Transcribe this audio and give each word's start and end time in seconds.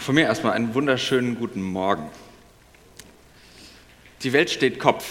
Von 0.00 0.14
mir 0.14 0.22
erstmal 0.22 0.54
einen 0.54 0.72
wunderschönen 0.72 1.38
guten 1.38 1.60
Morgen. 1.60 2.08
Die 4.22 4.32
Welt 4.32 4.48
steht 4.48 4.78
Kopf. 4.80 5.04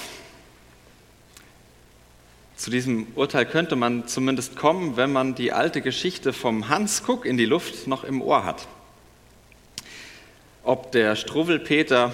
Zu 2.56 2.72
diesem 2.72 3.06
Urteil 3.14 3.46
könnte 3.46 3.76
man 3.76 4.08
zumindest 4.08 4.56
kommen, 4.56 4.98
wenn 4.98 5.12
man 5.12 5.36
die 5.36 5.54
alte 5.54 5.84
Geschichte 5.84 6.34
vom 6.34 6.70
Hans 6.70 7.04
Kuck 7.04 7.26
in 7.26 7.38
die 7.38 7.46
Luft 7.46 7.86
noch 7.86 8.04
im 8.04 8.20
Ohr 8.20 8.44
hat. 8.44 8.68
Ob 10.64 10.92
der 10.92 11.16
Struwwelpeter 11.16 12.12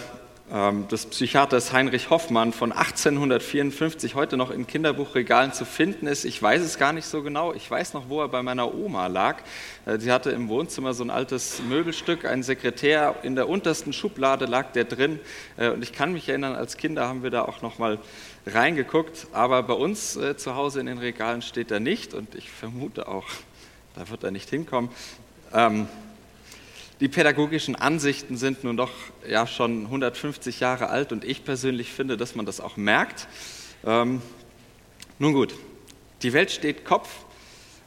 des 0.47 1.07
Psychiaters 1.07 1.73
Heinrich 1.73 2.11
Hoffmann 2.11 2.53
von 2.53 2.71
1854 2.71 4.13
heute 4.13 4.37
noch 4.37 4.51
in 4.51 4.67
Kinderbuchregalen 4.67 5.53
zu 5.53 5.65
finden 5.65 6.05
ist. 6.05 6.23
Ich 6.23 6.39
weiß 6.39 6.61
es 6.61 6.77
gar 6.77 6.93
nicht 6.93 7.07
so 7.07 7.23
genau. 7.23 7.51
Ich 7.51 7.69
weiß 7.69 7.95
noch, 7.95 8.09
wo 8.09 8.21
er 8.21 8.27
bei 8.27 8.43
meiner 8.43 8.71
Oma 8.71 9.07
lag. 9.07 9.37
Äh, 9.87 9.97
sie 9.97 10.11
hatte 10.11 10.29
im 10.29 10.47
Wohnzimmer 10.47 10.93
so 10.93 11.03
ein 11.03 11.09
altes 11.09 11.63
Möbelstück, 11.67 12.25
ein 12.25 12.43
Sekretär. 12.43 13.15
In 13.23 13.35
der 13.35 13.49
untersten 13.49 13.91
Schublade 13.91 14.45
lag 14.45 14.71
der 14.73 14.83
drin. 14.83 15.19
Äh, 15.57 15.71
und 15.71 15.81
ich 15.81 15.93
kann 15.93 16.13
mich 16.13 16.29
erinnern, 16.29 16.55
als 16.55 16.77
Kinder 16.77 17.07
haben 17.07 17.23
wir 17.23 17.31
da 17.31 17.41
auch 17.41 17.63
noch 17.63 17.79
mal 17.79 17.97
reingeguckt. 18.45 19.25
Aber 19.31 19.63
bei 19.63 19.73
uns 19.73 20.15
äh, 20.15 20.37
zu 20.37 20.55
Hause 20.55 20.79
in 20.79 20.85
den 20.85 20.99
Regalen 20.99 21.41
steht 21.41 21.71
er 21.71 21.79
nicht. 21.79 22.13
Und 22.13 22.35
ich 22.35 22.51
vermute 22.51 23.07
auch, 23.07 23.25
da 23.95 24.09
wird 24.09 24.23
er 24.23 24.29
nicht 24.29 24.51
hinkommen. 24.51 24.91
Ähm, 25.51 25.87
die 26.99 27.07
pädagogischen 27.07 27.75
Ansichten 27.75 28.37
sind 28.37 28.63
nun 28.63 28.77
doch 28.77 28.91
ja 29.27 29.47
schon 29.47 29.85
150 29.85 30.59
Jahre 30.59 30.89
alt 30.89 31.11
und 31.11 31.25
ich 31.25 31.43
persönlich 31.43 31.91
finde, 31.91 32.17
dass 32.17 32.35
man 32.35 32.45
das 32.45 32.61
auch 32.61 32.77
merkt. 32.77 33.27
Ähm, 33.85 34.21
nun 35.19 35.33
gut, 35.33 35.53
die 36.23 36.33
Welt 36.33 36.51
steht 36.51 36.85
Kopf 36.85 37.09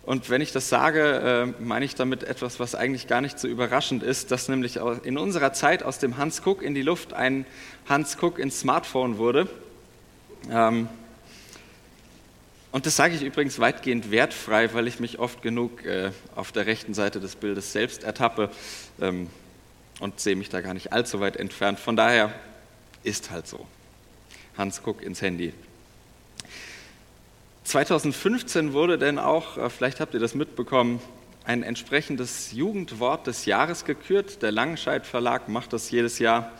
und 0.09 0.31
wenn 0.31 0.41
ich 0.41 0.53
das 0.53 0.69
sage, 0.69 1.55
äh, 1.59 1.63
meine 1.63 1.85
ich 1.85 1.95
damit 1.95 2.23
etwas, 2.23 2.61
was 2.61 2.75
eigentlich 2.75 3.09
gar 3.09 3.21
nicht 3.21 3.39
so 3.39 3.47
überraschend 3.47 4.03
ist, 4.03 4.31
dass 4.31 4.49
nämlich 4.49 4.79
in 5.05 5.19
unserer 5.19 5.53
Zeit 5.53 5.83
aus 5.83 5.99
dem 5.99 6.17
Hans 6.17 6.41
Cook 6.45 6.63
in 6.63 6.75
die 6.75 6.83
Luft 6.83 7.13
ein 7.13 7.47
Hans 7.89 8.17
Cook 8.19 8.39
ins 8.39 8.61
Smartphone 8.61 9.19
wurde. 9.19 9.49
Ähm, 10.51 10.89
und 12.71 12.85
das 12.85 12.97
sage 12.97 13.15
ich 13.15 13.23
übrigens 13.23 13.59
weitgehend 13.59 14.11
wertfrei, 14.11 14.73
weil 14.75 14.87
ich 14.89 15.01
mich 15.01 15.19
oft 15.19 15.43
genug 15.43 15.85
äh, 15.85 16.11
auf 16.35 16.53
der 16.53 16.67
rechten 16.67 16.93
Seite 16.93 17.19
des 17.19 17.37
Bildes 17.37 17.73
selbst 17.73 18.05
ertappe 18.05 18.51
ähm, 19.01 19.29
und 20.01 20.21
sehe 20.21 20.37
mich 20.37 20.51
da 20.51 20.61
gar 20.61 20.75
nicht 20.75 20.93
allzu 20.93 21.21
weit 21.21 21.37
entfernt. 21.37 21.81
Von 21.81 21.97
daher 21.97 22.33
ist 23.03 23.31
halt 23.31 23.47
so. 23.47 23.67
Hans 24.57 24.83
guck 24.83 25.03
ins 25.03 25.23
Handy. 25.23 25.55
2015 27.65 28.73
wurde 28.73 28.99
denn 28.99 29.19
auch, 29.19 29.57
äh, 29.57 29.71
vielleicht 29.71 30.01
habt 30.01 30.13
ihr 30.15 30.21
das 30.21 30.35
mitbekommen, 30.35 31.01
ein 31.45 31.63
entsprechendes 31.63 32.53
Jugendwort 32.53 33.27
des 33.27 33.47
Jahres 33.47 33.87
gekürt. 33.87 34.43
Der 34.43 34.53
Langenscheidt 34.53 35.07
Verlag 35.07 35.49
macht 35.49 35.73
das 35.73 35.91
jedes 35.91 36.19
Jahr. 36.19 36.53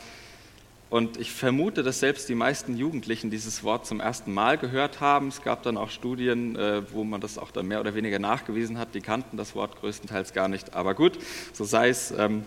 Und 0.91 1.19
ich 1.19 1.33
vermute, 1.33 1.83
dass 1.83 2.01
selbst 2.01 2.29
die 2.31 2.35
meisten 2.35 2.77
Jugendlichen 2.77 3.31
dieses 3.31 3.63
Wort 3.63 3.87
zum 3.87 4.01
ersten 4.01 4.33
Mal 4.33 4.57
gehört 4.57 5.01
haben. 5.01 5.29
Es 5.29 5.43
gab 5.43 5.63
dann 5.63 5.77
auch 5.77 5.91
Studien, 5.91 6.57
äh, 6.57 6.83
wo 6.93 7.05
man 7.05 7.21
das 7.21 7.37
auch 7.37 7.51
dann 7.51 7.67
mehr 7.67 7.81
oder 7.81 7.95
weniger 7.95 8.19
nachgewiesen 8.19 8.79
hat. 8.79 8.95
Die 8.95 9.03
kannten 9.03 9.37
das 9.37 9.55
Wort 9.55 9.79
größtenteils 9.81 10.33
gar 10.33 10.49
nicht. 10.49 10.75
Aber 10.75 10.95
gut, 10.95 11.19
so 11.53 11.65
sei 11.65 11.91
es. 11.91 12.11
Ähm, 12.11 12.45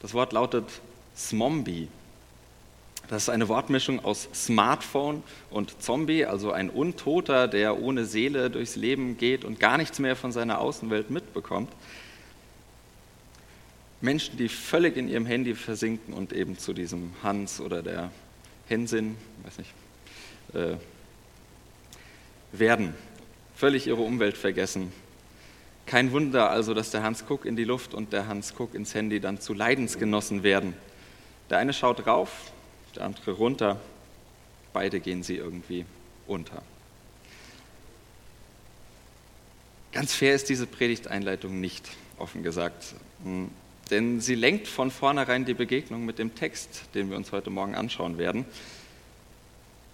das 0.00 0.14
Wort 0.14 0.32
lautet 0.32 0.64
Smombie. 1.16 1.88
Das 3.08 3.24
ist 3.24 3.28
eine 3.28 3.48
Wortmischung 3.48 4.02
aus 4.02 4.28
Smartphone 4.34 5.22
und 5.50 5.82
Zombie, 5.82 6.24
also 6.24 6.52
ein 6.52 6.70
Untoter, 6.70 7.48
der 7.48 7.80
ohne 7.80 8.06
Seele 8.06 8.48
durchs 8.48 8.76
Leben 8.76 9.18
geht 9.18 9.44
und 9.44 9.60
gar 9.60 9.76
nichts 9.76 9.98
mehr 9.98 10.16
von 10.16 10.32
seiner 10.32 10.58
Außenwelt 10.58 11.10
mitbekommt. 11.10 11.70
Menschen, 14.04 14.36
die 14.36 14.50
völlig 14.50 14.98
in 14.98 15.08
ihrem 15.08 15.24
Handy 15.24 15.54
versinken 15.54 16.12
und 16.12 16.34
eben 16.34 16.58
zu 16.58 16.74
diesem 16.74 17.14
Hans 17.22 17.58
oder 17.58 17.82
der 17.82 18.10
Hensin, 18.68 19.16
weiß 19.44 19.58
nicht, 19.58 19.72
äh, 20.52 20.76
werden, 22.52 22.94
völlig 23.56 23.86
ihre 23.86 24.02
Umwelt 24.02 24.36
vergessen. 24.36 24.92
Kein 25.86 26.12
Wunder 26.12 26.50
also, 26.50 26.74
dass 26.74 26.90
der 26.90 27.02
Hans 27.02 27.24
Cook 27.28 27.46
in 27.46 27.56
die 27.56 27.64
Luft 27.64 27.94
und 27.94 28.12
der 28.12 28.26
Hans 28.26 28.52
Cook 28.58 28.74
ins 28.74 28.94
Handy 28.94 29.20
dann 29.20 29.40
zu 29.40 29.54
Leidensgenossen 29.54 30.42
werden. 30.42 30.74
Der 31.48 31.56
eine 31.56 31.72
schaut 31.72 32.06
rauf, 32.06 32.52
der 32.94 33.04
andere 33.04 33.32
runter, 33.32 33.80
beide 34.74 35.00
gehen 35.00 35.22
sie 35.22 35.36
irgendwie 35.36 35.86
unter. 36.26 36.62
Ganz 39.92 40.12
fair 40.12 40.34
ist 40.34 40.50
diese 40.50 40.66
Predigteinleitung 40.66 41.58
nicht, 41.58 41.88
offen 42.18 42.42
gesagt. 42.42 42.94
Denn 43.90 44.20
sie 44.20 44.34
lenkt 44.34 44.66
von 44.66 44.90
vornherein 44.90 45.44
die 45.44 45.54
Begegnung 45.54 46.04
mit 46.06 46.18
dem 46.18 46.34
Text, 46.34 46.84
den 46.94 47.10
wir 47.10 47.16
uns 47.16 47.32
heute 47.32 47.50
Morgen 47.50 47.74
anschauen 47.74 48.16
werden, 48.16 48.46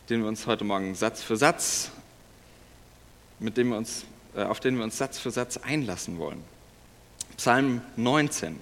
den 0.09 0.23
wir 0.23 0.29
uns 0.29 0.47
heute 0.47 0.65
Morgen 0.65 0.95
Satz 0.95 1.23
für 1.23 1.37
Satz, 1.37 1.91
mit 3.41 3.57
dem 3.57 3.71
wir 3.71 3.77
uns, 3.77 4.05
äh, 4.37 4.43
auf 4.43 4.61
den 4.61 4.77
wir 4.77 4.85
uns 4.85 4.97
Satz 4.97 5.19
für 5.19 5.31
Satz 5.31 5.57
einlassen 5.57 6.19
wollen. 6.19 6.43
Psalm 7.37 7.81
19. 7.97 8.61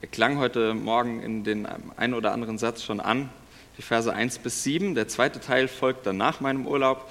Er 0.00 0.08
klang 0.08 0.38
heute 0.38 0.74
Morgen 0.74 1.22
in 1.22 1.44
den 1.44 1.66
einen 1.96 2.14
oder 2.14 2.32
anderen 2.32 2.58
Satz 2.58 2.82
schon 2.82 3.00
an, 3.00 3.30
die 3.78 3.82
Verse 3.82 4.12
1 4.12 4.38
bis 4.38 4.62
7. 4.62 4.94
Der 4.94 5.08
zweite 5.08 5.40
Teil 5.40 5.68
folgt 5.68 6.06
dann 6.06 6.18
nach 6.18 6.40
meinem 6.40 6.66
Urlaub. 6.66 7.10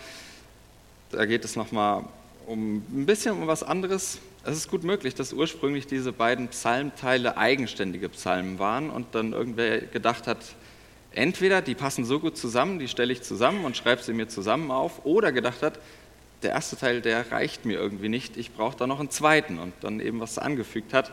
Da 1.11 1.25
geht 1.25 1.45
es 1.45 1.55
nochmal 1.55 2.03
um 2.45 2.77
ein 2.77 3.05
bisschen 3.05 3.33
um 3.33 3.47
was 3.47 3.63
anderes, 3.63 4.19
es 4.47 4.57
ist 4.59 4.69
gut 4.69 4.83
möglich, 4.83 5.13
dass 5.13 5.33
ursprünglich 5.33 5.87
diese 5.87 6.13
beiden 6.13 6.47
Psalmteile 6.47 7.37
eigenständige 7.37 8.07
Psalmen 8.07 8.59
waren 8.59 8.89
und 8.89 9.13
dann 9.13 9.33
irgendwer 9.33 9.81
gedacht 9.81 10.25
hat, 10.25 10.37
entweder 11.11 11.61
die 11.61 11.75
passen 11.75 12.05
so 12.05 12.21
gut 12.21 12.37
zusammen, 12.37 12.79
die 12.79 12.87
stelle 12.87 13.11
ich 13.11 13.21
zusammen 13.23 13.65
und 13.65 13.75
schreibe 13.75 14.01
sie 14.01 14.13
mir 14.13 14.29
zusammen 14.29 14.71
auf, 14.71 15.05
oder 15.05 15.33
gedacht 15.33 15.63
hat, 15.63 15.79
der 16.43 16.51
erste 16.51 16.77
Teil, 16.77 17.01
der 17.01 17.29
reicht 17.29 17.65
mir 17.65 17.77
irgendwie 17.77 18.07
nicht, 18.07 18.37
ich 18.37 18.53
brauche 18.53 18.77
da 18.77 18.87
noch 18.87 19.01
einen 19.01 19.09
zweiten 19.09 19.59
und 19.59 19.73
dann 19.81 19.99
eben 19.99 20.21
was 20.21 20.37
angefügt 20.37 20.93
hat. 20.93 21.11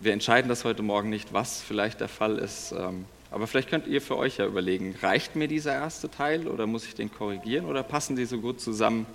Wir 0.00 0.12
entscheiden 0.12 0.50
das 0.50 0.64
heute 0.64 0.82
Morgen 0.82 1.08
nicht, 1.08 1.32
was 1.32 1.62
vielleicht 1.62 2.00
der 2.00 2.08
Fall 2.08 2.36
ist, 2.36 2.72
ähm, 2.72 3.06
aber 3.30 3.46
vielleicht 3.46 3.70
könnt 3.70 3.86
ihr 3.86 4.02
für 4.02 4.18
euch 4.18 4.36
ja 4.36 4.46
überlegen, 4.46 4.94
reicht 5.00 5.34
mir 5.34 5.48
dieser 5.48 5.72
erste 5.72 6.10
Teil 6.10 6.46
oder 6.46 6.66
muss 6.66 6.84
ich 6.84 6.94
den 6.94 7.10
korrigieren 7.10 7.64
oder 7.64 7.82
passen 7.82 8.16
die 8.16 8.26
so 8.26 8.38
gut 8.38 8.60
zusammen, 8.60 9.06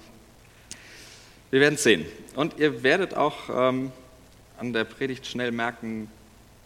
wir 1.52 1.60
werden 1.60 1.76
es 1.76 1.84
sehen. 1.84 2.06
Und 2.36 2.58
ihr 2.60 2.82
werdet 2.82 3.14
auch 3.14 3.50
ähm, 3.54 3.92
an 4.58 4.74
der 4.74 4.86
Predigt 4.86 5.28
schnell 5.28 5.52
merken, 5.52 6.10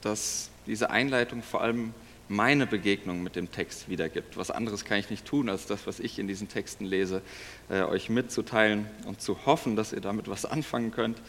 dass 0.01 0.49
diese 0.67 0.91
Einleitung 0.91 1.41
vor 1.41 1.61
allem 1.61 1.93
meine 2.27 2.65
Begegnung 2.65 3.21
mit 3.21 3.35
dem 3.35 3.51
Text 3.51 3.89
wiedergibt. 3.89 4.37
Was 4.37 4.51
anderes 4.51 4.85
kann 4.85 4.99
ich 4.99 5.09
nicht 5.09 5.25
tun, 5.25 5.49
als 5.49 5.67
das, 5.67 5.85
was 5.85 5.99
ich 5.99 6.17
in 6.17 6.27
diesen 6.27 6.49
Texten 6.49 6.85
lese, 6.85 7.21
äh, 7.69 7.81
euch 7.81 8.09
mitzuteilen 8.09 8.87
und 9.05 9.21
zu 9.21 9.45
hoffen, 9.45 9.75
dass 9.75 9.93
ihr 9.93 10.01
damit 10.01 10.27
was 10.27 10.45
anfangen 10.45 10.91
könnt. 10.91 11.19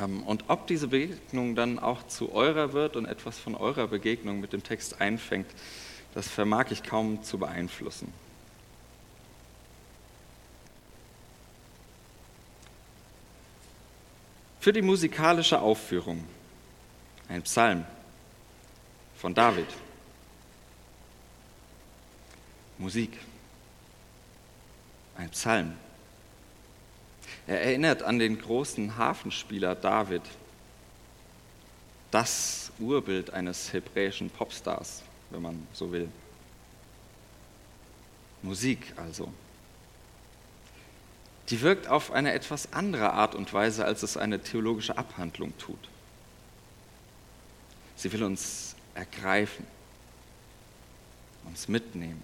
Ähm, 0.00 0.22
und 0.22 0.44
ob 0.48 0.66
diese 0.66 0.88
Begegnung 0.88 1.54
dann 1.54 1.78
auch 1.78 2.06
zu 2.06 2.32
eurer 2.32 2.72
wird 2.72 2.96
und 2.96 3.06
etwas 3.06 3.38
von 3.38 3.54
eurer 3.54 3.88
Begegnung 3.88 4.40
mit 4.40 4.52
dem 4.52 4.62
Text 4.62 5.00
einfängt, 5.00 5.48
das 6.14 6.28
vermag 6.28 6.70
ich 6.70 6.82
kaum 6.82 7.22
zu 7.22 7.38
beeinflussen. 7.38 8.12
Für 14.62 14.72
die 14.72 14.80
musikalische 14.80 15.60
Aufführung. 15.60 16.24
Ein 17.28 17.42
Psalm 17.42 17.84
von 19.16 19.34
David. 19.34 19.66
Musik. 22.78 23.18
Ein 25.16 25.30
Psalm. 25.30 25.72
Er 27.48 27.60
erinnert 27.60 28.04
an 28.04 28.20
den 28.20 28.38
großen 28.38 28.96
Hafenspieler 28.96 29.74
David, 29.74 30.22
das 32.12 32.70
Urbild 32.78 33.30
eines 33.30 33.72
hebräischen 33.72 34.30
Popstars, 34.30 35.02
wenn 35.30 35.42
man 35.42 35.66
so 35.72 35.90
will. 35.90 36.08
Musik 38.42 38.92
also 38.96 39.32
die 41.50 41.60
wirkt 41.60 41.88
auf 41.88 42.12
eine 42.12 42.32
etwas 42.32 42.72
andere 42.72 43.12
Art 43.12 43.34
und 43.34 43.52
Weise, 43.52 43.84
als 43.84 44.02
es 44.02 44.16
eine 44.16 44.40
theologische 44.40 44.96
Abhandlung 44.96 45.56
tut. 45.58 45.88
Sie 47.96 48.12
will 48.12 48.22
uns 48.22 48.74
ergreifen, 48.94 49.66
uns 51.44 51.68
mitnehmen, 51.68 52.22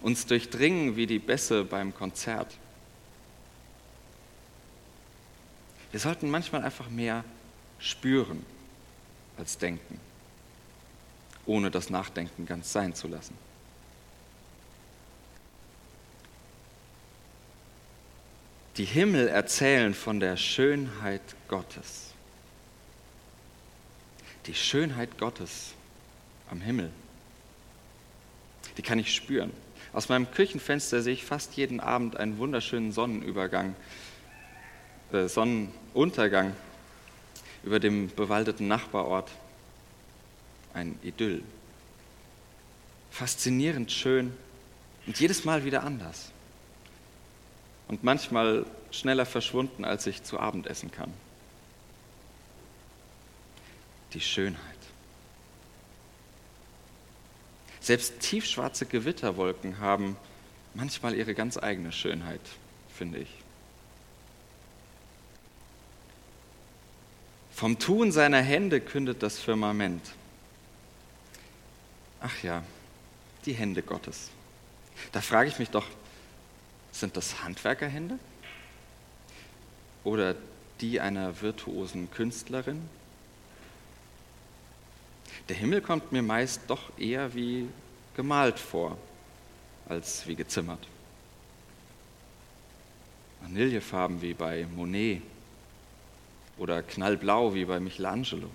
uns 0.00 0.26
durchdringen 0.26 0.96
wie 0.96 1.06
die 1.06 1.18
Bässe 1.18 1.64
beim 1.64 1.94
Konzert. 1.94 2.56
Wir 5.90 6.00
sollten 6.00 6.30
manchmal 6.30 6.64
einfach 6.64 6.88
mehr 6.88 7.24
spüren 7.78 8.44
als 9.36 9.58
denken, 9.58 9.98
ohne 11.46 11.70
das 11.70 11.90
Nachdenken 11.90 12.46
ganz 12.46 12.72
sein 12.72 12.94
zu 12.94 13.08
lassen. 13.08 13.36
Die 18.80 18.86
Himmel 18.86 19.28
erzählen 19.28 19.92
von 19.92 20.20
der 20.20 20.38
Schönheit 20.38 21.20
Gottes. 21.48 22.14
Die 24.46 24.54
Schönheit 24.54 25.18
Gottes 25.18 25.74
am 26.50 26.62
Himmel, 26.62 26.90
die 28.78 28.82
kann 28.82 28.98
ich 28.98 29.14
spüren. 29.14 29.52
Aus 29.92 30.08
meinem 30.08 30.30
Küchenfenster 30.30 31.02
sehe 31.02 31.12
ich 31.12 31.26
fast 31.26 31.58
jeden 31.58 31.78
Abend 31.78 32.16
einen 32.16 32.38
wunderschönen 32.38 32.90
Sonnenübergang, 32.90 33.76
äh, 35.12 35.28
Sonnenuntergang 35.28 36.56
über 37.62 37.80
dem 37.80 38.08
bewaldeten 38.08 38.66
Nachbarort. 38.66 39.30
Ein 40.72 40.98
Idyll. 41.02 41.42
Faszinierend 43.10 43.92
schön 43.92 44.32
und 45.06 45.20
jedes 45.20 45.44
Mal 45.44 45.66
wieder 45.66 45.82
anders. 45.82 46.32
Und 47.90 48.04
manchmal 48.04 48.66
schneller 48.92 49.26
verschwunden, 49.26 49.84
als 49.84 50.06
ich 50.06 50.22
zu 50.22 50.38
Abend 50.38 50.68
essen 50.68 50.92
kann. 50.92 51.12
Die 54.12 54.20
Schönheit. 54.20 54.62
Selbst 57.80 58.20
tiefschwarze 58.20 58.86
Gewitterwolken 58.86 59.80
haben 59.80 60.16
manchmal 60.72 61.16
ihre 61.16 61.34
ganz 61.34 61.58
eigene 61.58 61.90
Schönheit, 61.90 62.40
finde 62.96 63.18
ich. 63.18 63.28
Vom 67.50 67.80
Tun 67.80 68.12
seiner 68.12 68.40
Hände 68.40 68.80
kündet 68.80 69.20
das 69.20 69.40
Firmament. 69.40 70.12
Ach 72.20 72.40
ja, 72.44 72.62
die 73.46 73.54
Hände 73.54 73.82
Gottes. 73.82 74.30
Da 75.10 75.20
frage 75.20 75.48
ich 75.48 75.58
mich 75.58 75.70
doch, 75.70 75.86
sind 77.00 77.16
das 77.16 77.42
Handwerkerhände? 77.42 78.18
Oder 80.04 80.36
die 80.80 81.00
einer 81.00 81.40
virtuosen 81.40 82.10
Künstlerin? 82.10 82.88
Der 85.48 85.56
Himmel 85.56 85.80
kommt 85.80 86.12
mir 86.12 86.22
meist 86.22 86.62
doch 86.68 86.96
eher 86.98 87.34
wie 87.34 87.68
gemalt 88.14 88.58
vor, 88.58 88.96
als 89.88 90.26
wie 90.26 90.36
gezimmert. 90.36 90.86
Vanillefarben 93.42 94.22
wie 94.22 94.34
bei 94.34 94.66
Monet 94.76 95.22
oder 96.58 96.82
knallblau 96.82 97.54
wie 97.54 97.64
bei 97.64 97.80
Michelangelo. 97.80 98.50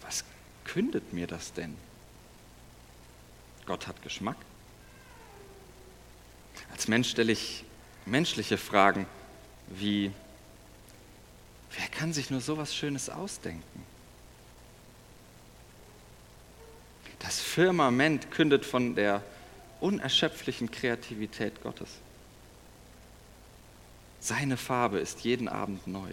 Was 0.00 0.24
kündet 0.64 1.12
mir 1.12 1.26
das 1.26 1.52
denn? 1.52 1.76
Gott 3.66 3.86
hat 3.86 4.02
Geschmack. 4.02 4.36
Als 6.78 6.86
Mensch 6.86 7.10
stelle 7.10 7.32
ich 7.32 7.64
menschliche 8.06 8.56
Fragen 8.56 9.08
wie, 9.66 10.12
wer 11.76 11.88
kann 11.88 12.12
sich 12.12 12.30
nur 12.30 12.40
so 12.40 12.56
was 12.56 12.72
Schönes 12.72 13.10
ausdenken? 13.10 13.82
Das 17.18 17.40
Firmament 17.40 18.30
kündet 18.30 18.64
von 18.64 18.94
der 18.94 19.24
unerschöpflichen 19.80 20.70
Kreativität 20.70 21.60
Gottes. 21.64 21.88
Seine 24.20 24.56
Farbe 24.56 25.00
ist 25.00 25.22
jeden 25.22 25.48
Abend 25.48 25.84
neu. 25.88 26.12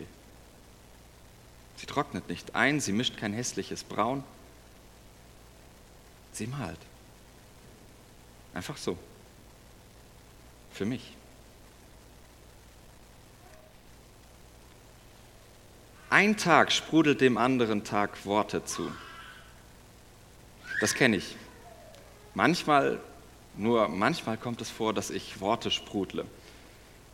Sie 1.78 1.86
trocknet 1.86 2.28
nicht 2.28 2.56
ein, 2.56 2.80
sie 2.82 2.92
mischt 2.92 3.18
kein 3.18 3.34
hässliches 3.34 3.84
Braun. 3.84 4.24
Sie 6.34 6.48
malt. 6.48 6.80
Einfach 8.56 8.78
so. 8.78 8.98
Für 10.76 10.86
mich. 10.86 11.14
Ein 16.10 16.36
Tag 16.36 16.74
sprudelt 16.74 17.22
dem 17.22 17.38
anderen 17.38 17.86
Tag 17.86 18.26
Worte 18.26 18.66
zu. 18.66 18.92
Das 20.82 20.94
kenne 20.94 21.16
ich. 21.16 21.38
Manchmal, 22.34 23.00
nur 23.56 23.88
manchmal 23.88 24.36
kommt 24.36 24.60
es 24.60 24.70
vor, 24.70 24.94
dass 24.94 25.12
ich 25.12 25.40
Worte 25.40 25.72
sprudle. 25.72 26.26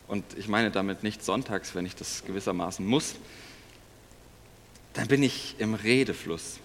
Und 0.08 0.24
ich 0.36 0.48
meine 0.48 0.72
damit 0.72 1.04
nicht 1.04 1.24
sonntags, 1.24 1.76
wenn 1.76 1.86
ich 1.86 1.94
das 1.94 2.24
gewissermaßen 2.24 2.84
muss. 2.84 3.14
Dann 4.94 5.06
bin 5.06 5.22
ich 5.22 5.54
im 5.58 5.74
Redefluss. 5.74 6.58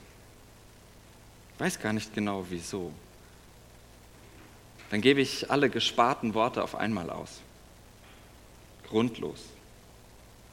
Ich 1.54 1.60
weiß 1.60 1.80
gar 1.80 1.94
nicht 1.94 2.16
genau 2.16 2.48
wieso. 2.50 2.92
Dann 4.90 5.02
gebe 5.02 5.22
ich 5.22 5.52
alle 5.52 5.70
gesparten 5.70 6.34
Worte 6.34 6.64
auf 6.64 6.76
einmal 6.76 7.10
aus. 7.10 7.42
Grundlos. 8.88 9.44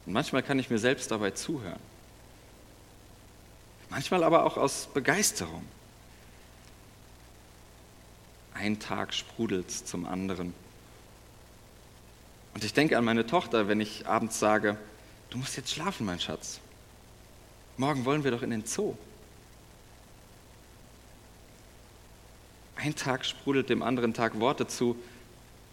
Und 0.05 0.13
manchmal 0.13 0.43
kann 0.43 0.59
ich 0.59 0.69
mir 0.69 0.77
selbst 0.77 1.09
dabei 1.09 1.31
zuhören. 1.31 1.79
Manchmal 3.89 4.23
aber 4.23 4.45
auch 4.45 4.57
aus 4.57 4.89
Begeisterung. 4.93 5.65
Ein 8.53 8.79
Tag 8.79 9.13
sprudelt 9.13 9.71
zum 9.71 10.05
anderen. 10.05 10.53
Und 12.53 12.63
ich 12.63 12.73
denke 12.73 12.97
an 12.97 13.05
meine 13.05 13.25
Tochter, 13.25 13.67
wenn 13.67 13.81
ich 13.81 14.07
abends 14.07 14.39
sage, 14.39 14.77
du 15.29 15.37
musst 15.37 15.57
jetzt 15.57 15.71
schlafen, 15.71 16.05
mein 16.05 16.19
Schatz. 16.19 16.59
Morgen 17.77 18.05
wollen 18.05 18.23
wir 18.23 18.31
doch 18.31 18.41
in 18.41 18.49
den 18.49 18.65
Zoo. 18.65 18.95
Ein 22.85 22.95
Tag 22.95 23.25
sprudelt 23.25 23.69
dem 23.69 23.81
anderen 23.81 24.13
Tag 24.13 24.39
Worte 24.39 24.67
zu, 24.67 24.95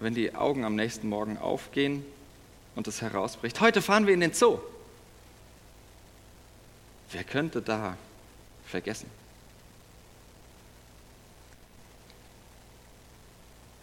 wenn 0.00 0.14
die 0.14 0.34
Augen 0.34 0.64
am 0.64 0.74
nächsten 0.74 1.10
Morgen 1.10 1.36
aufgehen 1.36 2.06
und 2.74 2.88
es 2.88 3.02
herausbricht, 3.02 3.60
heute 3.60 3.82
fahren 3.82 4.06
wir 4.06 4.14
in 4.14 4.20
den 4.20 4.32
Zoo. 4.32 4.58
Wer 7.10 7.22
könnte 7.24 7.60
da 7.60 7.98
vergessen? 8.64 9.10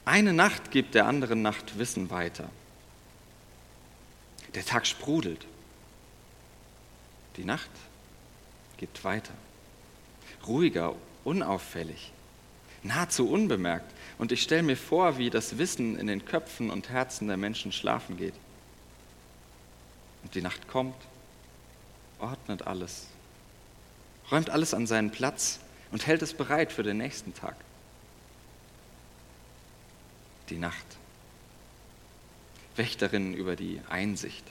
Eine 0.06 0.34
Nacht 0.34 0.72
gibt 0.72 0.96
der 0.96 1.06
anderen 1.06 1.44
Nacht 1.44 1.78
Wissen 1.78 2.10
weiter. 2.10 2.50
Der 4.56 4.66
Tag 4.66 4.88
sprudelt. 4.88 5.46
Die 7.38 7.46
Nacht 7.46 7.70
gibt 8.78 9.04
weiter. 9.04 9.36
Ruhiger, 10.48 10.96
unauffällig, 11.24 12.12
nahezu 12.84 13.30
unbemerkt. 13.30 13.92
Und 14.18 14.32
ich 14.32 14.42
stelle 14.42 14.64
mir 14.64 14.78
vor, 14.78 15.18
wie 15.18 15.30
das 15.30 15.58
Wissen 15.58 15.98
in 15.98 16.08
den 16.08 16.26
Köpfen 16.26 16.70
und 16.70 16.90
Herzen 16.90 17.28
der 17.28 17.38
Menschen 17.38 17.72
schlafen 17.72 18.18
geht. 18.18 18.34
Und 20.24 20.36
die 20.36 20.42
Nacht 20.42 20.68
kommt, 20.68 20.96
ordnet 22.20 22.68
alles, 22.68 23.08
räumt 24.32 24.50
alles 24.50 24.74
an 24.74 24.88
seinen 24.88 25.12
Platz 25.12 25.60
und 25.92 26.06
hält 26.06 26.22
es 26.22 26.34
bereit 26.34 26.72
für 26.72 26.84
den 26.84 26.98
nächsten 26.98 27.34
Tag. 27.34 27.56
Die 30.50 30.58
Nacht. 30.58 30.86
Wächterin 32.76 33.34
über 33.34 33.56
die 33.56 33.82
Einsicht. 33.90 34.46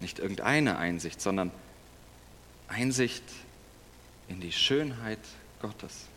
Nicht 0.00 0.18
irgendeine 0.18 0.78
Einsicht, 0.78 1.20
sondern 1.20 1.50
Einsicht 2.68 3.24
in 4.28 4.40
die 4.40 4.52
Schönheit 4.52 5.20
Gottes. 5.64 6.08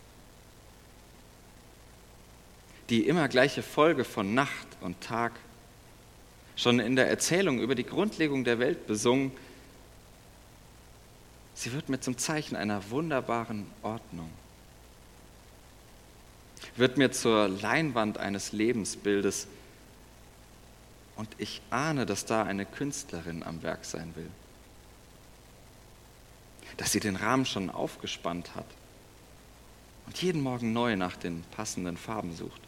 Die 2.90 3.06
immer 3.06 3.28
gleiche 3.28 3.62
Folge 3.62 4.04
von 4.04 4.34
Nacht 4.34 4.66
und 4.82 5.00
Tag 5.00 5.32
schon 6.54 6.80
in 6.80 6.96
der 6.96 7.08
Erzählung 7.08 7.58
über 7.58 7.74
die 7.74 7.84
Grundlegung 7.84 8.44
der 8.44 8.58
Welt 8.58 8.86
besungen. 8.86 9.32
Sie 11.54 11.72
wird 11.72 11.88
mir 11.88 11.98
zum 11.98 12.18
Zeichen 12.18 12.56
einer 12.56 12.90
wunderbaren 12.90 13.66
Ordnung, 13.82 14.30
wird 16.76 16.98
mir 16.98 17.10
zur 17.10 17.48
Leinwand 17.48 18.18
eines 18.18 18.52
Lebensbildes 18.52 19.48
und 21.16 21.28
ich 21.38 21.62
ahne, 21.70 22.04
dass 22.04 22.26
da 22.26 22.42
eine 22.42 22.66
Künstlerin 22.66 23.42
am 23.42 23.62
Werk 23.62 23.86
sein 23.86 24.12
will, 24.14 24.30
dass 26.76 26.92
sie 26.92 27.00
den 27.00 27.16
Rahmen 27.16 27.46
schon 27.46 27.70
aufgespannt 27.70 28.54
hat 28.54 28.66
und 30.08 30.22
jeden 30.22 30.40
Morgen 30.40 30.72
neu 30.72 30.96
nach 30.96 31.16
den 31.16 31.44
passenden 31.50 31.98
Farben 31.98 32.34
sucht. 32.34 32.62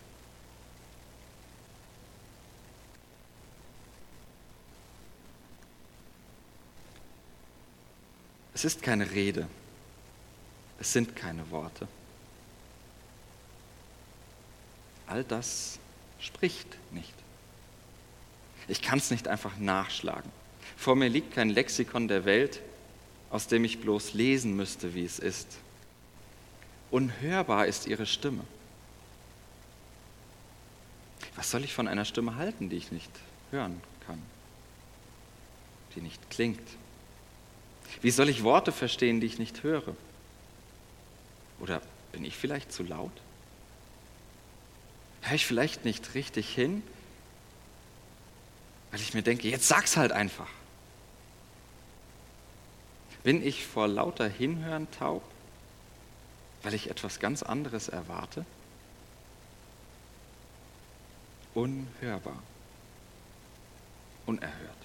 Es 8.52 8.66
ist 8.66 8.82
keine 8.82 9.10
Rede. 9.12 9.48
Es 10.80 10.92
sind 10.92 11.16
keine 11.16 11.50
Worte. 11.50 11.88
All 15.06 15.24
das 15.24 15.78
spricht 16.18 16.76
nicht. 16.90 17.14
Ich 18.68 18.82
kann 18.82 18.98
es 18.98 19.10
nicht 19.10 19.28
einfach 19.28 19.56
nachschlagen. 19.56 20.30
Vor 20.76 20.94
mir 20.94 21.08
liegt 21.08 21.32
kein 21.32 21.48
Lexikon 21.48 22.06
der 22.06 22.26
Welt, 22.26 22.60
aus 23.30 23.46
dem 23.46 23.64
ich 23.64 23.80
bloß 23.80 24.12
lesen 24.12 24.54
müsste, 24.56 24.92
wie 24.92 25.06
es 25.06 25.18
ist. 25.18 25.56
Unhörbar 26.90 27.66
ist 27.66 27.86
ihre 27.86 28.06
Stimme. 28.06 28.44
Was 31.36 31.50
soll 31.50 31.64
ich 31.64 31.72
von 31.72 31.88
einer 31.88 32.04
Stimme 32.04 32.36
halten, 32.36 32.68
die 32.68 32.76
ich 32.76 32.92
nicht 32.92 33.10
hören 33.50 33.80
kann? 34.06 34.20
die 35.94 36.00
nicht 36.00 36.30
klingt? 36.30 36.68
Wie 38.00 38.10
soll 38.10 38.28
ich 38.28 38.42
Worte 38.42 38.72
verstehen, 38.72 39.20
die 39.20 39.26
ich 39.26 39.38
nicht 39.38 39.62
höre? 39.62 39.94
Oder 41.58 41.82
bin 42.12 42.24
ich 42.24 42.36
vielleicht 42.36 42.72
zu 42.72 42.82
laut? 42.82 43.12
Höre 45.22 45.34
ich 45.34 45.46
vielleicht 45.46 45.84
nicht 45.84 46.14
richtig 46.14 46.48
hin? 46.54 46.82
Weil 48.90 49.00
ich 49.00 49.14
mir 49.14 49.22
denke, 49.22 49.48
jetzt 49.48 49.68
sag's 49.68 49.96
halt 49.96 50.12
einfach. 50.12 50.48
Bin 53.22 53.46
ich 53.46 53.66
vor 53.66 53.86
lauter 53.86 54.28
Hinhören 54.28 54.90
taub, 54.92 55.22
weil 56.62 56.74
ich 56.74 56.90
etwas 56.90 57.18
ganz 57.20 57.42
anderes 57.42 57.88
erwarte? 57.88 58.44
Unhörbar, 61.54 62.42
unerhört. 64.26 64.76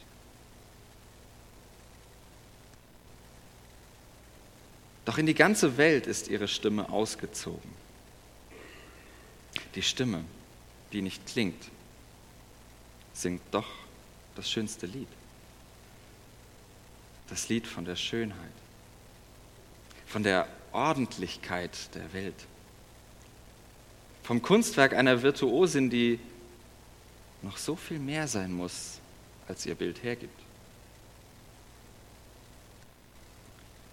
Doch 5.06 5.20
in 5.20 5.28
die 5.28 5.36
ganze 5.36 5.78
Welt 5.78 6.08
ist 6.08 6.28
ihre 6.28 6.48
Stimme 6.48 6.90
ausgezogen. 6.90 7.72
Die 9.76 9.84
Stimme, 9.84 10.24
die 10.92 11.02
nicht 11.02 11.26
klingt, 11.28 11.70
singt 13.14 13.42
doch 13.52 13.68
das 14.36 14.50
schönste 14.50 14.88
Lied. 14.88 15.08
Das 17.30 17.50
Lied 17.50 17.68
von 17.68 17.86
der 17.86 17.96
Schönheit, 17.96 18.38
von 20.08 20.24
der 20.24 20.48
Ordentlichkeit 20.76 21.94
der 21.96 22.14
Welt, 22.14 22.36
vom 24.24 24.42
Kunstwerk 24.42 24.94
einer 24.94 25.22
Virtuosin, 25.22 25.90
die 25.90 26.20
noch 27.42 27.58
so 27.58 27.76
viel 27.76 28.00
mehr 28.00 28.28
sein 28.28 28.52
muss, 28.52 29.00
als 29.48 29.66
ihr 29.66 29.76
Bild 29.76 30.04
hergibt. 30.04 30.40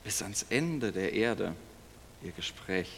Bis 0.02 0.22
ans 0.22 0.44
Ende 0.50 0.90
der 0.90 1.12
Erde 1.12 1.54
ihr 2.22 2.32
Gespräch. 2.32 2.88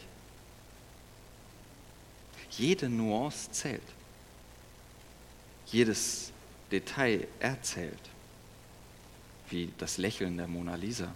Jede 2.51 2.89
Nuance 2.89 3.51
zählt. 3.51 3.81
Jedes 5.67 6.31
Detail 6.71 7.27
erzählt, 7.39 7.99
wie 9.49 9.71
das 9.77 9.97
Lächeln 9.97 10.37
der 10.37 10.47
Mona 10.47 10.75
Lisa, 10.75 11.13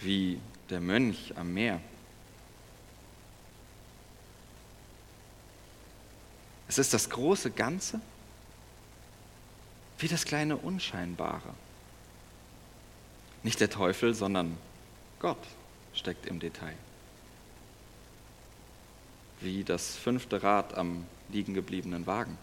wie 0.00 0.38
der 0.70 0.80
Mönch 0.80 1.32
am 1.36 1.52
Meer. 1.52 1.80
Es 6.68 6.78
ist 6.78 6.94
das 6.94 7.10
große 7.10 7.50
Ganze, 7.50 8.00
wie 9.98 10.08
das 10.08 10.24
kleine 10.24 10.56
Unscheinbare. 10.56 11.54
Nicht 13.42 13.60
der 13.60 13.70
Teufel, 13.70 14.14
sondern 14.14 14.56
Gott 15.20 15.38
steckt 15.92 16.26
im 16.26 16.40
Detail. 16.40 16.74
Wie 19.40 19.62
das 19.62 19.96
fünfte 19.96 20.42
Rad 20.42 20.74
am 20.74 21.06
liegen 21.28 21.54
gebliebenen 21.54 22.06
Wagen 22.06 22.38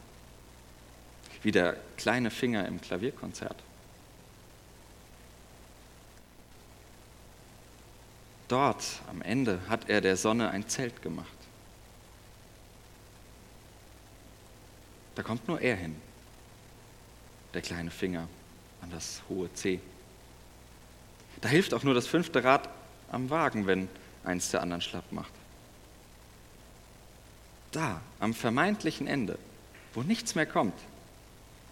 wie 1.43 1.51
der 1.51 1.77
kleine 1.97 2.31
Finger 2.31 2.67
im 2.67 2.81
Klavierkonzert. 2.81 3.55
Dort 8.51 8.83
am 9.09 9.21
Ende 9.21 9.61
hat 9.69 9.87
er 9.87 10.01
der 10.01 10.17
Sonne 10.17 10.49
ein 10.49 10.67
Zelt 10.67 11.01
gemacht. 11.01 11.25
Da 15.15 15.23
kommt 15.23 15.47
nur 15.47 15.61
er 15.61 15.77
hin, 15.77 15.95
der 17.53 17.61
kleine 17.61 17.91
Finger 17.91 18.27
an 18.81 18.91
das 18.91 19.21
hohe 19.29 19.53
C. 19.53 19.79
Da 21.39 21.47
hilft 21.47 21.73
auch 21.73 21.83
nur 21.83 21.93
das 21.93 22.07
fünfte 22.07 22.43
Rad 22.43 22.67
am 23.09 23.29
Wagen, 23.29 23.67
wenn 23.67 23.87
eins 24.25 24.51
der 24.51 24.61
anderen 24.61 24.81
schlapp 24.81 25.09
macht. 25.13 25.31
Da, 27.71 28.01
am 28.19 28.33
vermeintlichen 28.33 29.07
Ende, 29.07 29.39
wo 29.93 30.01
nichts 30.01 30.35
mehr 30.35 30.45
kommt, 30.45 30.77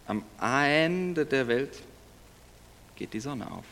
am 0.07 0.23
Ende 0.39 1.25
der 1.25 1.49
Welt 1.49 1.83
geht 2.95 3.13
die 3.13 3.19
Sonne 3.19 3.51
auf. 3.51 3.65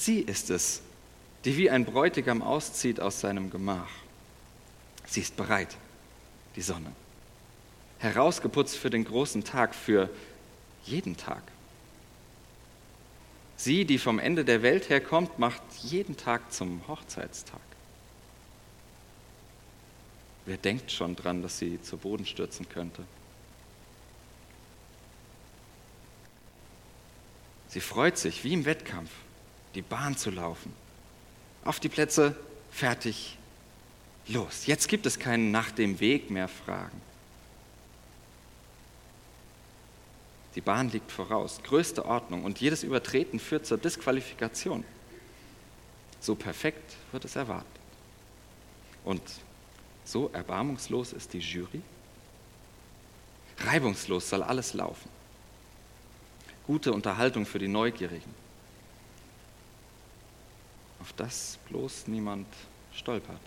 Sie 0.00 0.20
ist 0.20 0.48
es, 0.48 0.80
die 1.44 1.58
wie 1.58 1.68
ein 1.68 1.84
Bräutigam 1.84 2.40
auszieht 2.40 3.00
aus 3.00 3.20
seinem 3.20 3.50
Gemach. 3.50 3.90
Sie 5.04 5.20
ist 5.20 5.36
bereit, 5.36 5.76
die 6.56 6.62
Sonne, 6.62 6.90
herausgeputzt 7.98 8.78
für 8.78 8.88
den 8.88 9.04
großen 9.04 9.44
Tag, 9.44 9.74
für 9.74 10.08
jeden 10.86 11.18
Tag. 11.18 11.42
Sie, 13.58 13.84
die 13.84 13.98
vom 13.98 14.18
Ende 14.18 14.42
der 14.46 14.62
Welt 14.62 14.88
herkommt, 14.88 15.38
macht 15.38 15.62
jeden 15.82 16.16
Tag 16.16 16.50
zum 16.50 16.80
Hochzeitstag. 16.88 17.60
Wer 20.46 20.56
denkt 20.56 20.90
schon 20.90 21.14
dran, 21.14 21.42
dass 21.42 21.58
sie 21.58 21.78
zu 21.82 21.98
Boden 21.98 22.24
stürzen 22.24 22.66
könnte? 22.70 23.04
Sie 27.68 27.82
freut 27.82 28.16
sich, 28.16 28.44
wie 28.44 28.54
im 28.54 28.64
Wettkampf, 28.64 29.10
die 29.74 29.82
Bahn 29.82 30.16
zu 30.16 30.30
laufen. 30.30 30.72
Auf 31.64 31.80
die 31.80 31.88
Plätze, 31.88 32.36
fertig, 32.70 33.38
los. 34.28 34.66
Jetzt 34.66 34.88
gibt 34.88 35.06
es 35.06 35.18
keinen 35.18 35.50
nach 35.50 35.70
dem 35.70 36.00
Weg 36.00 36.30
mehr 36.30 36.48
Fragen. 36.48 37.00
Die 40.54 40.60
Bahn 40.60 40.90
liegt 40.90 41.12
voraus, 41.12 41.60
größte 41.62 42.04
Ordnung 42.04 42.44
und 42.44 42.60
jedes 42.60 42.82
Übertreten 42.82 43.38
führt 43.38 43.66
zur 43.66 43.78
Disqualifikation. 43.78 44.84
So 46.20 46.34
perfekt 46.34 46.96
wird 47.12 47.24
es 47.24 47.36
erwartet. 47.36 47.66
Und 49.04 49.22
so 50.04 50.28
erbarmungslos 50.32 51.12
ist 51.12 51.32
die 51.32 51.38
Jury? 51.38 51.82
Reibungslos 53.58 54.28
soll 54.28 54.42
alles 54.42 54.74
laufen. 54.74 55.08
Gute 56.66 56.92
Unterhaltung 56.92 57.46
für 57.46 57.58
die 57.58 57.68
Neugierigen. 57.68 58.34
Auf 61.00 61.12
das 61.14 61.58
bloß 61.68 62.08
niemand 62.08 62.46
stolpert. 62.94 63.40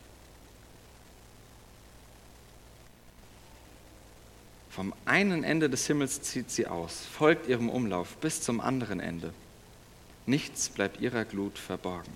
Vom 4.70 4.94
einen 5.06 5.44
Ende 5.44 5.70
des 5.70 5.86
Himmels 5.86 6.24
zieht 6.24 6.50
sie 6.50 6.66
aus, 6.66 7.06
folgt 7.06 7.48
ihrem 7.48 7.70
Umlauf 7.70 8.18
bis 8.18 8.42
zum 8.42 8.60
anderen 8.60 9.00
Ende. 9.00 9.32
Nichts 10.26 10.70
bleibt 10.70 11.00
ihrer 11.00 11.26
Glut 11.26 11.60
verborgen. 11.60 12.12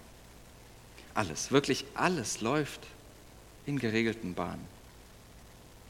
Alles, 1.13 1.51
wirklich 1.51 1.85
alles 1.93 2.41
läuft 2.41 2.81
in 3.67 3.77
geregelten 3.77 4.33
Bahnen. 4.33 4.65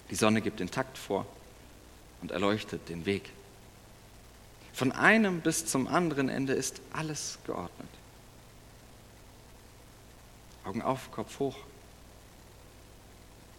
Die 0.10 0.16
Sonne 0.16 0.42
gibt 0.42 0.60
den 0.60 0.72
Takt 0.72 0.98
vor 0.98 1.26
und 2.22 2.32
erleuchtet 2.32 2.90
den 2.90 3.06
Weg. 3.06 3.30
Von 4.74 4.92
einem 4.92 5.42
bis 5.42 5.66
zum 5.66 5.88
anderen 5.88 6.28
Ende 6.28 6.54
ist 6.54 6.82
alles 6.92 7.40
geordnet. 7.46 7.90
Augen 10.68 10.82
auf, 10.82 11.12
Kopf 11.12 11.40
hoch. 11.40 11.58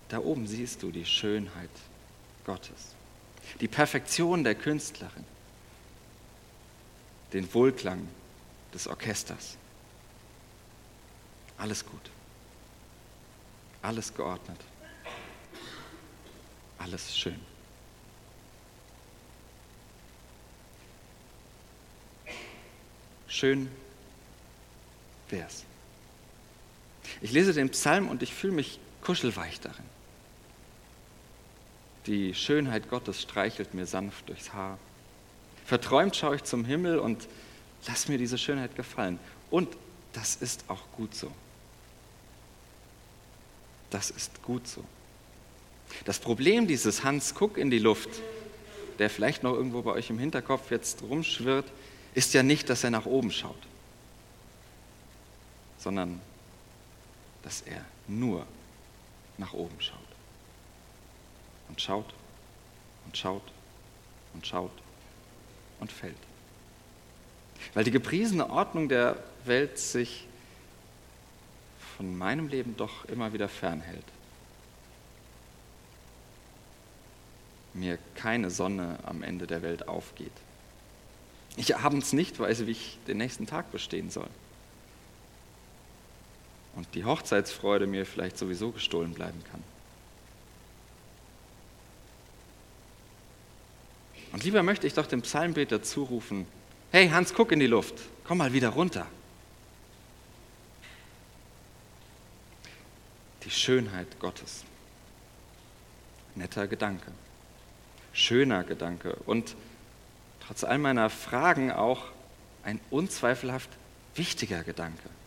Da 0.08 0.18
oben 0.18 0.46
siehst 0.46 0.82
du 0.82 0.90
die 0.90 1.04
Schönheit 1.04 1.70
Gottes, 2.44 2.94
die 3.60 3.68
Perfektion 3.68 4.44
der 4.44 4.54
Künstlerin, 4.54 5.24
den 7.32 7.52
Wohlklang 7.52 8.08
des 8.72 8.86
Orchesters. 8.86 9.56
Alles 11.58 11.84
gut 11.84 12.10
alles 13.82 14.12
geordnet, 14.12 14.60
alles 16.78 17.16
schön. 17.16 17.40
Schön 23.28 23.70
wär's. 25.28 25.67
Ich 27.20 27.32
lese 27.32 27.52
den 27.52 27.70
Psalm 27.70 28.08
und 28.08 28.22
ich 28.22 28.32
fühle 28.32 28.54
mich 28.54 28.78
kuschelweich 29.02 29.60
darin. 29.60 29.84
Die 32.06 32.34
Schönheit 32.34 32.88
Gottes 32.88 33.22
streichelt 33.22 33.74
mir 33.74 33.86
sanft 33.86 34.28
durchs 34.28 34.52
Haar. 34.52 34.78
Verträumt 35.66 36.16
schaue 36.16 36.36
ich 36.36 36.44
zum 36.44 36.64
Himmel 36.64 36.98
und 36.98 37.28
lass 37.86 38.08
mir 38.08 38.18
diese 38.18 38.38
Schönheit 38.38 38.76
gefallen. 38.76 39.18
Und 39.50 39.76
das 40.12 40.36
ist 40.36 40.64
auch 40.68 40.82
gut 40.96 41.14
so. 41.14 41.30
Das 43.90 44.10
ist 44.10 44.42
gut 44.42 44.66
so. 44.66 44.84
Das 46.04 46.18
Problem 46.18 46.66
dieses 46.66 47.04
Hans 47.04 47.34
Guck 47.34 47.58
in 47.58 47.70
die 47.70 47.78
Luft, 47.78 48.10
der 48.98 49.10
vielleicht 49.10 49.42
noch 49.42 49.54
irgendwo 49.54 49.82
bei 49.82 49.92
euch 49.92 50.10
im 50.10 50.18
Hinterkopf 50.18 50.70
jetzt 50.70 51.02
rumschwirrt, 51.02 51.66
ist 52.14 52.34
ja 52.34 52.42
nicht, 52.42 52.68
dass 52.68 52.84
er 52.84 52.90
nach 52.90 53.06
oben 53.06 53.30
schaut, 53.30 53.54
sondern 55.78 56.20
dass 57.48 57.62
er 57.62 57.82
nur 58.06 58.44
nach 59.38 59.54
oben 59.54 59.80
schaut. 59.80 59.96
Und 61.70 61.80
schaut 61.80 62.12
und 63.06 63.16
schaut 63.16 63.42
und 64.34 64.46
schaut 64.46 64.70
und 65.80 65.90
fällt. 65.90 66.18
Weil 67.72 67.84
die 67.84 67.90
gepriesene 67.90 68.50
Ordnung 68.50 68.90
der 68.90 69.16
Welt 69.46 69.78
sich 69.78 70.26
von 71.96 72.18
meinem 72.18 72.48
Leben 72.48 72.76
doch 72.76 73.06
immer 73.06 73.32
wieder 73.32 73.48
fernhält. 73.48 74.04
Mir 77.72 77.98
keine 78.14 78.50
Sonne 78.50 78.98
am 79.06 79.22
Ende 79.22 79.46
der 79.46 79.62
Welt 79.62 79.88
aufgeht. 79.88 80.32
Ich 81.56 81.74
abends 81.78 82.12
nicht 82.12 82.38
weiß, 82.38 82.66
wie 82.66 82.72
ich 82.72 82.98
den 83.06 83.16
nächsten 83.16 83.46
Tag 83.46 83.72
bestehen 83.72 84.10
soll. 84.10 84.28
Und 86.78 86.94
die 86.94 87.04
Hochzeitsfreude 87.04 87.88
mir 87.88 88.06
vielleicht 88.06 88.38
sowieso 88.38 88.70
gestohlen 88.70 89.12
bleiben 89.12 89.42
kann. 89.50 89.64
Und 94.30 94.44
lieber 94.44 94.62
möchte 94.62 94.86
ich 94.86 94.94
doch 94.94 95.06
dem 95.06 95.22
Psalmbeter 95.22 95.82
zurufen, 95.82 96.46
hey 96.92 97.08
Hans, 97.08 97.34
guck 97.34 97.50
in 97.50 97.58
die 97.58 97.66
Luft, 97.66 97.94
komm 98.22 98.38
mal 98.38 98.52
wieder 98.52 98.68
runter. 98.68 99.08
Die 103.42 103.50
Schönheit 103.50 104.20
Gottes. 104.20 104.62
Netter 106.36 106.68
Gedanke, 106.68 107.10
schöner 108.12 108.62
Gedanke 108.62 109.16
und 109.26 109.56
trotz 110.46 110.62
all 110.62 110.78
meiner 110.78 111.10
Fragen 111.10 111.72
auch 111.72 112.04
ein 112.62 112.78
unzweifelhaft 112.90 113.70
wichtiger 114.14 114.62
Gedanke. 114.62 115.17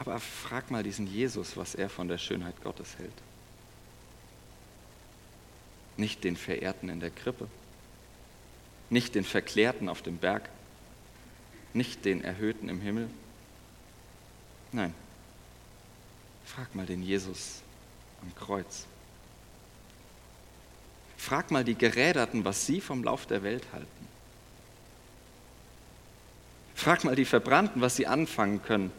Aber 0.00 0.18
frag 0.18 0.70
mal 0.70 0.82
diesen 0.82 1.06
Jesus, 1.06 1.56
was 1.56 1.74
er 1.74 1.88
von 1.88 2.08
der 2.08 2.18
Schönheit 2.18 2.62
Gottes 2.62 2.98
hält 2.98 3.12
nicht 6.00 6.24
den 6.24 6.36
Verehrten 6.36 6.88
in 6.88 6.98
der 6.98 7.10
Krippe, 7.10 7.46
nicht 8.88 9.14
den 9.14 9.24
Verklärten 9.24 9.88
auf 9.88 10.02
dem 10.02 10.16
Berg, 10.16 10.48
nicht 11.74 12.04
den 12.04 12.24
Erhöhten 12.24 12.68
im 12.68 12.80
Himmel. 12.80 13.08
Nein, 14.72 14.94
frag 16.44 16.74
mal 16.74 16.86
den 16.86 17.02
Jesus 17.02 17.60
am 18.22 18.34
Kreuz. 18.34 18.86
Frag 21.16 21.50
mal 21.50 21.64
die 21.64 21.76
Geräderten, 21.76 22.44
was 22.44 22.66
sie 22.66 22.80
vom 22.80 23.04
Lauf 23.04 23.26
der 23.26 23.42
Welt 23.42 23.66
halten. 23.72 24.08
Frag 26.74 27.04
mal 27.04 27.14
die 27.14 27.26
Verbrannten, 27.26 27.82
was 27.82 27.96
sie 27.96 28.06
anfangen 28.06 28.62
können 28.62 28.90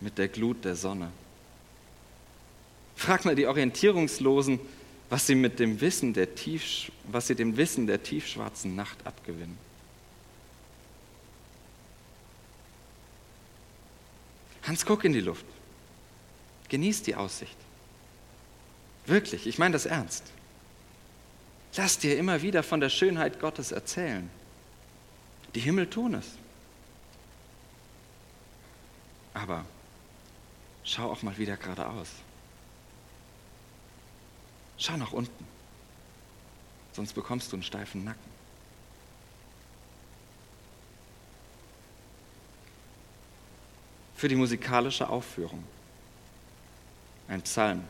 mit 0.00 0.18
der 0.18 0.28
Glut 0.28 0.64
der 0.64 0.76
Sonne. 0.76 1.10
Frag 2.96 3.24
mal 3.24 3.34
die 3.34 3.46
Orientierungslosen, 3.46 4.60
was 5.10 5.26
sie 5.26 5.34
mit 5.34 5.58
dem 5.58 5.80
Wissen 5.80 6.14
der 6.14 6.34
tief, 6.34 6.90
was 7.04 7.26
sie 7.26 7.34
dem 7.34 7.56
Wissen 7.56 7.86
der 7.86 8.02
tiefschwarzen 8.02 8.74
Nacht 8.74 9.06
abgewinnen. 9.06 9.58
Hans, 14.62 14.86
guck 14.86 15.04
in 15.04 15.12
die 15.12 15.20
Luft. 15.20 15.44
Genieß 16.68 17.02
die 17.02 17.14
Aussicht. 17.14 17.56
Wirklich, 19.06 19.46
ich 19.46 19.58
meine 19.58 19.74
das 19.74 19.86
ernst. 19.86 20.24
Lass 21.76 21.98
dir 21.98 22.16
immer 22.16 22.40
wieder 22.40 22.62
von 22.62 22.80
der 22.80 22.88
Schönheit 22.88 23.40
Gottes 23.40 23.72
erzählen. 23.72 24.30
Die 25.54 25.60
Himmel 25.60 25.90
tun 25.90 26.14
es. 26.14 26.26
Aber 29.34 29.64
schau 30.84 31.10
auch 31.10 31.22
mal 31.22 31.36
wieder 31.38 31.56
geradeaus. 31.56 32.08
Schau 34.78 34.96
nach 34.96 35.12
unten, 35.12 35.46
sonst 36.92 37.14
bekommst 37.14 37.50
du 37.52 37.56
einen 37.56 37.62
steifen 37.62 38.04
Nacken. 38.04 38.34
Für 44.16 44.28
die 44.28 44.36
musikalische 44.36 45.08
Aufführung 45.08 45.64
ein 47.28 47.42
Psalm 47.42 47.82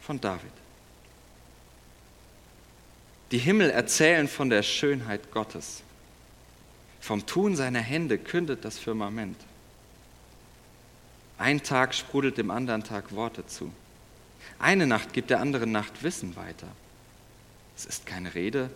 von 0.00 0.20
David. 0.20 0.52
Die 3.30 3.38
Himmel 3.38 3.70
erzählen 3.70 4.28
von 4.28 4.50
der 4.50 4.62
Schönheit 4.62 5.30
Gottes. 5.30 5.82
Vom 7.00 7.24
Tun 7.26 7.56
seiner 7.56 7.80
Hände 7.80 8.18
kündet 8.18 8.64
das 8.64 8.78
Firmament. 8.78 9.36
Ein 11.42 11.64
Tag 11.64 11.92
sprudelt 11.92 12.38
dem 12.38 12.52
anderen 12.52 12.84
Tag 12.84 13.10
Worte 13.16 13.44
zu. 13.44 13.72
Eine 14.60 14.86
Nacht 14.86 15.12
gibt 15.12 15.28
der 15.28 15.40
anderen 15.40 15.72
Nacht 15.72 16.04
Wissen 16.04 16.36
weiter. 16.36 16.68
Es 17.76 17.84
ist 17.84 18.06
keine 18.06 18.36
Rede, 18.36 18.70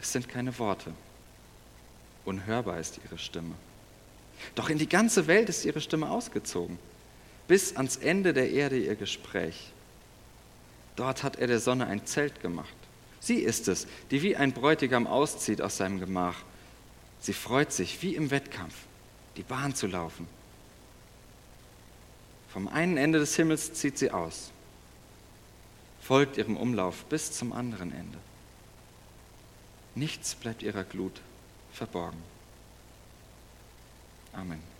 es 0.00 0.12
sind 0.12 0.28
keine 0.28 0.56
Worte. 0.60 0.92
Unhörbar 2.24 2.78
ist 2.78 3.00
ihre 3.04 3.18
Stimme. 3.18 3.56
Doch 4.54 4.70
in 4.70 4.78
die 4.78 4.88
ganze 4.88 5.26
Welt 5.26 5.48
ist 5.48 5.64
ihre 5.64 5.80
Stimme 5.80 6.08
ausgezogen, 6.08 6.78
bis 7.48 7.74
ans 7.74 7.96
Ende 7.96 8.32
der 8.32 8.48
Erde 8.48 8.78
ihr 8.78 8.94
Gespräch. 8.94 9.72
Dort 10.94 11.24
hat 11.24 11.34
er 11.34 11.48
der 11.48 11.58
Sonne 11.58 11.88
ein 11.88 12.06
Zelt 12.06 12.42
gemacht. 12.42 12.76
Sie 13.18 13.40
ist 13.40 13.66
es, 13.66 13.88
die 14.12 14.22
wie 14.22 14.36
ein 14.36 14.52
Bräutigam 14.52 15.08
auszieht 15.08 15.60
aus 15.60 15.78
seinem 15.78 15.98
Gemach. 15.98 16.44
Sie 17.18 17.32
freut 17.32 17.72
sich, 17.72 18.00
wie 18.02 18.14
im 18.14 18.30
Wettkampf, 18.30 18.76
die 19.36 19.42
Bahn 19.42 19.74
zu 19.74 19.88
laufen. 19.88 20.28
Vom 22.56 22.68
einen 22.68 22.96
Ende 22.96 23.18
des 23.18 23.36
Himmels 23.36 23.74
zieht 23.74 23.98
sie 23.98 24.12
aus 24.12 24.50
folgt 26.06 26.36
ihrem 26.36 26.56
Umlauf 26.56 27.04
bis 27.06 27.32
zum 27.32 27.52
anderen 27.52 27.90
Ende. 27.92 28.18
Nichts 29.96 30.36
bleibt 30.36 30.62
ihrer 30.62 30.84
Glut 30.84 31.20
verborgen. 31.72 32.22
Amen. 34.32 34.75